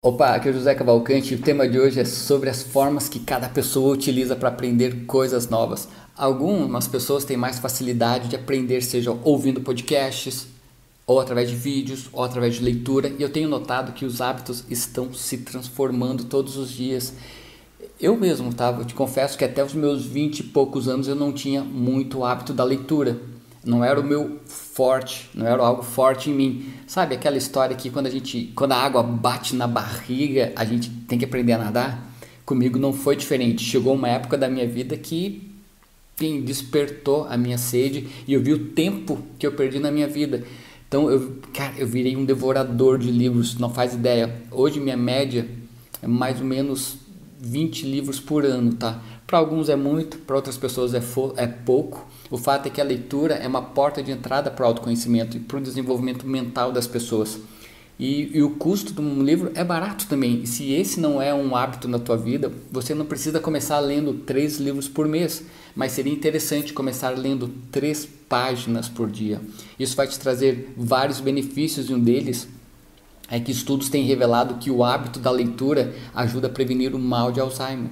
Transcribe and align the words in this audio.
Opa, 0.00 0.36
aqui 0.36 0.46
é 0.46 0.52
o 0.52 0.54
José 0.54 0.76
Cavalcante 0.76 1.34
e 1.34 1.36
o 1.36 1.40
tema 1.40 1.68
de 1.68 1.76
hoje 1.76 1.98
é 1.98 2.04
sobre 2.04 2.48
as 2.48 2.62
formas 2.62 3.08
que 3.08 3.18
cada 3.18 3.48
pessoa 3.48 3.92
utiliza 3.92 4.36
para 4.36 4.48
aprender 4.48 5.06
coisas 5.06 5.48
novas. 5.48 5.88
Algumas 6.16 6.86
pessoas 6.86 7.24
têm 7.24 7.36
mais 7.36 7.58
facilidade 7.58 8.28
de 8.28 8.36
aprender, 8.36 8.80
seja 8.80 9.10
ouvindo 9.24 9.60
podcasts, 9.60 10.46
ou 11.04 11.18
através 11.18 11.50
de 11.50 11.56
vídeos, 11.56 12.08
ou 12.12 12.22
através 12.22 12.54
de 12.54 12.62
leitura, 12.62 13.12
e 13.18 13.20
eu 13.20 13.28
tenho 13.28 13.48
notado 13.48 13.92
que 13.92 14.04
os 14.04 14.20
hábitos 14.20 14.64
estão 14.70 15.12
se 15.12 15.38
transformando 15.38 16.26
todos 16.26 16.56
os 16.56 16.70
dias. 16.70 17.12
Eu 18.00 18.16
mesmo, 18.16 18.54
tá? 18.54 18.70
Eu 18.70 18.84
te 18.84 18.94
confesso 18.94 19.36
que 19.36 19.44
até 19.44 19.64
os 19.64 19.74
meus 19.74 20.06
20 20.06 20.38
e 20.38 20.42
poucos 20.44 20.86
anos 20.86 21.08
eu 21.08 21.16
não 21.16 21.32
tinha 21.32 21.64
muito 21.64 22.22
hábito 22.22 22.52
da 22.52 22.62
leitura 22.62 23.20
não 23.64 23.84
era 23.84 24.00
o 24.00 24.04
meu 24.04 24.38
forte, 24.46 25.28
não 25.34 25.46
era 25.46 25.62
algo 25.62 25.82
forte 25.82 26.30
em 26.30 26.34
mim. 26.34 26.72
Sabe 26.86 27.14
aquela 27.14 27.36
história 27.36 27.76
que 27.76 27.90
quando 27.90 28.06
a 28.06 28.10
gente, 28.10 28.52
quando 28.54 28.72
a 28.72 28.76
água 28.76 29.02
bate 29.02 29.54
na 29.54 29.66
barriga, 29.66 30.52
a 30.56 30.64
gente 30.64 30.90
tem 31.08 31.18
que 31.18 31.24
aprender 31.24 31.52
a 31.52 31.58
nadar? 31.58 32.12
Comigo 32.44 32.78
não 32.78 32.92
foi 32.92 33.16
diferente. 33.16 33.62
Chegou 33.62 33.94
uma 33.94 34.08
época 34.08 34.38
da 34.38 34.48
minha 34.48 34.66
vida 34.66 34.96
que 34.96 35.48
enfim, 36.18 36.40
despertou 36.40 37.26
a 37.28 37.36
minha 37.36 37.56
sede 37.56 38.08
e 38.26 38.32
eu 38.32 38.42
vi 38.42 38.52
o 38.52 38.70
tempo 38.70 39.18
que 39.38 39.46
eu 39.46 39.52
perdi 39.52 39.78
na 39.78 39.90
minha 39.90 40.08
vida. 40.08 40.42
Então 40.88 41.10
eu, 41.10 41.36
cara, 41.54 41.74
eu 41.78 41.86
virei 41.86 42.16
um 42.16 42.24
devorador 42.24 42.98
de 42.98 43.10
livros, 43.10 43.56
não 43.56 43.70
faz 43.70 43.94
ideia. 43.94 44.42
Hoje 44.50 44.80
minha 44.80 44.96
média 44.96 45.46
é 46.02 46.06
mais 46.06 46.40
ou 46.40 46.46
menos 46.46 46.96
20 47.40 47.86
livros 47.86 48.18
por 48.20 48.44
ano, 48.44 48.74
tá? 48.74 49.00
Para 49.26 49.38
alguns 49.38 49.68
é 49.68 49.76
muito, 49.76 50.18
para 50.18 50.36
outras 50.36 50.56
pessoas 50.56 50.94
é, 50.94 51.02
é 51.36 51.46
pouco. 51.46 52.06
O 52.30 52.36
fato 52.36 52.66
é 52.66 52.70
que 52.70 52.80
a 52.80 52.84
leitura 52.84 53.34
é 53.34 53.46
uma 53.46 53.62
porta 53.62 54.02
de 54.02 54.10
entrada 54.10 54.50
para 54.50 54.64
o 54.64 54.68
autoconhecimento 54.68 55.36
e 55.36 55.40
para 55.40 55.58
o 55.58 55.60
desenvolvimento 55.60 56.26
mental 56.26 56.72
das 56.72 56.86
pessoas. 56.86 57.38
E, 57.98 58.36
e, 58.36 58.42
o 58.42 58.50
custo 58.50 58.92
de 58.92 59.00
um 59.00 59.22
livro 59.22 59.50
é 59.54 59.64
barato 59.64 60.06
também. 60.06 60.42
E 60.42 60.46
se 60.46 60.72
esse 60.72 61.00
não 61.00 61.20
é 61.20 61.34
um 61.34 61.56
hábito 61.56 61.88
na 61.88 61.98
tua 61.98 62.16
vida, 62.16 62.52
você 62.70 62.94
não 62.94 63.04
precisa 63.04 63.40
começar 63.40 63.80
lendo 63.80 64.14
três 64.14 64.58
livros 64.58 64.86
por 64.86 65.08
mês, 65.08 65.42
mas 65.74 65.92
seria 65.92 66.12
interessante 66.12 66.72
começar 66.72 67.10
lendo 67.10 67.48
três 67.72 68.08
páginas 68.28 68.88
por 68.88 69.10
dia. 69.10 69.40
Isso 69.78 69.96
vai 69.96 70.06
te 70.06 70.18
trazer 70.18 70.72
vários 70.76 71.18
benefícios 71.18 71.90
e 71.90 71.94
um 71.94 71.98
deles 71.98 72.46
é 73.30 73.38
que 73.38 73.52
estudos 73.52 73.88
têm 73.88 74.04
revelado 74.04 74.54
que 74.54 74.70
o 74.70 74.82
hábito 74.82 75.18
da 75.18 75.30
leitura 75.30 75.94
ajuda 76.14 76.46
a 76.46 76.50
prevenir 76.50 76.94
o 76.94 76.98
mal 76.98 77.30
de 77.30 77.40
Alzheimer. 77.40 77.90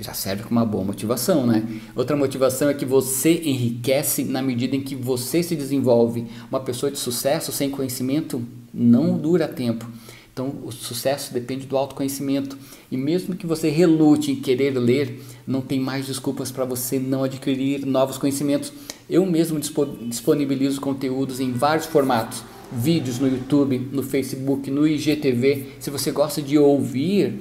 Já 0.00 0.12
serve 0.12 0.42
como 0.42 0.58
uma 0.58 0.66
boa 0.66 0.82
motivação, 0.82 1.46
né? 1.46 1.62
Outra 1.94 2.16
motivação 2.16 2.68
é 2.68 2.74
que 2.74 2.84
você 2.84 3.42
enriquece 3.44 4.24
na 4.24 4.42
medida 4.42 4.74
em 4.74 4.80
que 4.80 4.96
você 4.96 5.40
se 5.40 5.54
desenvolve. 5.54 6.26
Uma 6.50 6.58
pessoa 6.58 6.90
de 6.90 6.98
sucesso 6.98 7.52
sem 7.52 7.70
conhecimento 7.70 8.42
não 8.72 9.16
dura 9.16 9.46
tempo. 9.46 9.86
Então, 10.32 10.52
o 10.64 10.72
sucesso 10.72 11.32
depende 11.32 11.64
do 11.64 11.76
autoconhecimento. 11.76 12.58
E 12.90 12.96
mesmo 12.96 13.36
que 13.36 13.46
você 13.46 13.68
relute 13.68 14.32
em 14.32 14.36
querer 14.36 14.76
ler, 14.76 15.22
não 15.46 15.60
tem 15.60 15.78
mais 15.78 16.06
desculpas 16.06 16.50
para 16.50 16.64
você 16.64 16.98
não 16.98 17.22
adquirir 17.22 17.86
novos 17.86 18.18
conhecimentos. 18.18 18.72
Eu 19.08 19.24
mesmo 19.24 19.60
disponibilizo 19.60 20.80
conteúdos 20.80 21.38
em 21.38 21.52
vários 21.52 21.86
formatos 21.86 22.42
vídeos 22.74 23.18
no 23.18 23.28
YouTube, 23.28 23.88
no 23.92 24.02
Facebook, 24.02 24.70
no 24.70 24.86
IGTV. 24.86 25.74
Se 25.80 25.90
você 25.90 26.10
gosta 26.10 26.42
de 26.42 26.58
ouvir, 26.58 27.40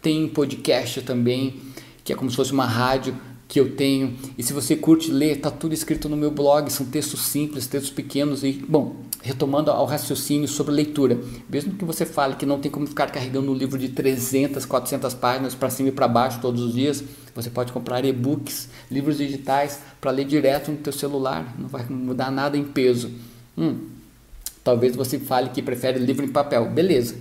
tem 0.00 0.28
podcast 0.28 1.02
também, 1.02 1.56
que 2.04 2.12
é 2.12 2.16
como 2.16 2.30
se 2.30 2.36
fosse 2.36 2.52
uma 2.52 2.66
rádio 2.66 3.16
que 3.48 3.60
eu 3.60 3.76
tenho. 3.76 4.16
E 4.38 4.42
se 4.42 4.52
você 4.52 4.74
curte 4.74 5.10
ler, 5.10 5.40
tá 5.40 5.50
tudo 5.50 5.74
escrito 5.74 6.08
no 6.08 6.16
meu 6.16 6.30
blog, 6.30 6.70
são 6.70 6.86
textos 6.86 7.20
simples, 7.20 7.66
textos 7.66 7.92
pequenos 7.92 8.42
e, 8.42 8.52
bom, 8.52 8.96
retomando 9.22 9.70
ao 9.70 9.84
raciocínio 9.84 10.48
sobre 10.48 10.72
leitura. 10.72 11.20
Mesmo 11.50 11.74
que 11.74 11.84
você 11.84 12.06
fale 12.06 12.36
que 12.36 12.46
não 12.46 12.58
tem 12.58 12.70
como 12.70 12.86
ficar 12.86 13.10
carregando 13.10 13.52
um 13.52 13.54
livro 13.54 13.78
de 13.78 13.90
300, 13.90 14.64
400 14.64 15.12
páginas 15.14 15.54
para 15.54 15.68
cima 15.68 15.90
e 15.90 15.92
para 15.92 16.08
baixo 16.08 16.40
todos 16.40 16.62
os 16.62 16.72
dias, 16.72 17.04
você 17.34 17.50
pode 17.50 17.72
comprar 17.72 18.04
e-books, 18.04 18.70
livros 18.90 19.18
digitais 19.18 19.80
para 20.00 20.10
ler 20.10 20.24
direto 20.24 20.70
no 20.70 20.78
teu 20.78 20.92
celular, 20.92 21.54
não 21.58 21.68
vai 21.68 21.84
mudar 21.88 22.30
nada 22.30 22.56
em 22.56 22.64
peso. 22.64 23.10
Hum, 23.56 23.91
Talvez 24.64 24.94
você 24.94 25.18
fale 25.18 25.50
que 25.50 25.60
prefere 25.60 25.98
livro 25.98 26.24
em 26.24 26.28
papel. 26.28 26.70
Beleza, 26.70 27.16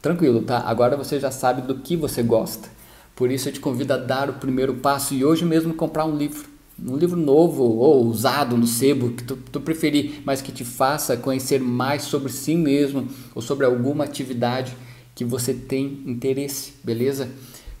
tranquilo, 0.00 0.42
tá? 0.42 0.60
Agora 0.60 0.96
você 0.96 1.18
já 1.18 1.30
sabe 1.30 1.62
do 1.62 1.76
que 1.76 1.96
você 1.96 2.22
gosta. 2.22 2.68
Por 3.16 3.30
isso 3.32 3.48
eu 3.48 3.52
te 3.52 3.58
convido 3.60 3.92
a 3.94 3.96
dar 3.96 4.30
o 4.30 4.34
primeiro 4.34 4.74
passo 4.74 5.12
e 5.12 5.24
hoje 5.24 5.44
mesmo 5.44 5.74
comprar 5.74 6.04
um 6.04 6.16
livro. 6.16 6.48
Um 6.80 6.96
livro 6.96 7.18
novo 7.18 7.64
ou 7.64 8.06
usado 8.06 8.56
no 8.56 8.66
sebo, 8.66 9.10
que 9.10 9.24
tu, 9.24 9.36
tu 9.36 9.60
preferir, 9.60 10.22
mas 10.24 10.40
que 10.40 10.52
te 10.52 10.64
faça 10.64 11.16
conhecer 11.16 11.60
mais 11.60 12.02
sobre 12.02 12.30
si 12.30 12.54
mesmo 12.54 13.08
ou 13.34 13.42
sobre 13.42 13.66
alguma 13.66 14.04
atividade 14.04 14.76
que 15.16 15.24
você 15.24 15.52
tem 15.52 16.04
interesse, 16.06 16.74
beleza? 16.84 17.28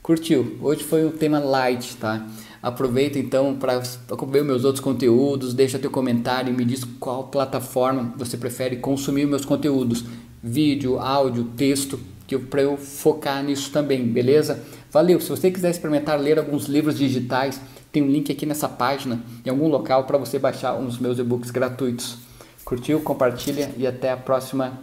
Curtiu? 0.08 0.56
Hoje 0.62 0.82
foi 0.84 1.04
um 1.04 1.10
tema 1.10 1.38
light, 1.38 1.94
tá? 1.98 2.26
Aproveita 2.62 3.18
então 3.18 3.54
para 3.54 3.82
ver 4.26 4.42
meus 4.42 4.64
outros 4.64 4.82
conteúdos, 4.82 5.52
deixa 5.52 5.78
teu 5.78 5.90
comentário 5.90 6.50
e 6.50 6.56
me 6.56 6.64
diz 6.64 6.82
qual 6.98 7.24
plataforma 7.24 8.14
você 8.16 8.38
prefere 8.38 8.76
consumir 8.76 9.26
meus 9.26 9.44
conteúdos, 9.44 10.02
vídeo, 10.42 10.98
áudio, 10.98 11.44
texto, 11.58 12.00
que 12.26 12.38
para 12.38 12.62
eu 12.62 12.78
focar 12.78 13.44
nisso 13.44 13.70
também, 13.70 14.02
beleza? 14.02 14.64
Valeu. 14.90 15.20
Se 15.20 15.28
você 15.28 15.50
quiser 15.50 15.72
experimentar 15.72 16.18
ler 16.18 16.38
alguns 16.38 16.64
livros 16.64 16.96
digitais, 16.96 17.60
tem 17.92 18.02
um 18.02 18.10
link 18.10 18.32
aqui 18.32 18.46
nessa 18.46 18.66
página, 18.66 19.22
em 19.44 19.50
algum 19.50 19.68
local 19.68 20.04
para 20.04 20.16
você 20.16 20.38
baixar 20.38 20.74
uns 20.74 20.98
meus 20.98 21.18
e-books 21.18 21.50
gratuitos. 21.50 22.16
Curtiu? 22.64 23.00
Compartilha 23.00 23.74
e 23.76 23.86
até 23.86 24.10
a 24.10 24.16
próxima 24.16 24.80